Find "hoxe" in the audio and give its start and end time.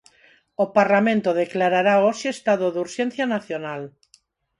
2.05-2.27